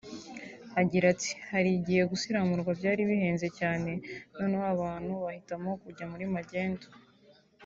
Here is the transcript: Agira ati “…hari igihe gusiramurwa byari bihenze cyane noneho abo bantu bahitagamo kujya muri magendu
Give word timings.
Agira 0.81 1.05
ati 1.13 1.31
“…hari 1.49 1.69
igihe 1.79 2.01
gusiramurwa 2.11 2.71
byari 2.79 3.01
bihenze 3.09 3.47
cyane 3.59 3.91
noneho 4.35 4.63
abo 4.71 4.81
bantu 4.89 5.11
bahitagamo 5.23 5.71
kujya 5.83 6.05
muri 6.11 6.25
magendu 6.35 6.87